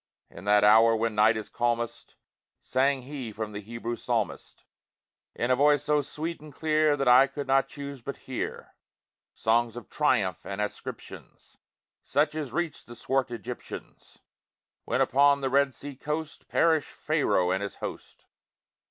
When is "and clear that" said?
6.41-7.07